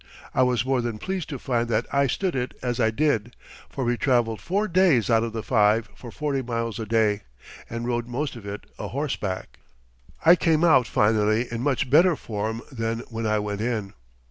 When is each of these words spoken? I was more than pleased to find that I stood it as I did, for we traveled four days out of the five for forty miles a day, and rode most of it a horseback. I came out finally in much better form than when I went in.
I 0.33 0.41
was 0.41 0.65
more 0.65 0.81
than 0.81 0.97
pleased 0.97 1.29
to 1.29 1.37
find 1.37 1.69
that 1.69 1.85
I 1.93 2.07
stood 2.07 2.35
it 2.35 2.55
as 2.63 2.79
I 2.79 2.89
did, 2.89 3.35
for 3.69 3.83
we 3.83 3.97
traveled 3.97 4.41
four 4.41 4.67
days 4.67 5.11
out 5.11 5.21
of 5.21 5.31
the 5.31 5.43
five 5.43 5.89
for 5.95 6.09
forty 6.09 6.41
miles 6.41 6.79
a 6.79 6.87
day, 6.87 7.21
and 7.69 7.87
rode 7.87 8.07
most 8.07 8.35
of 8.35 8.43
it 8.47 8.65
a 8.79 8.87
horseback. 8.87 9.59
I 10.25 10.35
came 10.35 10.63
out 10.63 10.87
finally 10.87 11.45
in 11.51 11.61
much 11.61 11.87
better 11.87 12.15
form 12.15 12.63
than 12.71 13.01
when 13.09 13.27
I 13.27 13.37
went 13.37 13.61
in. 13.61 13.93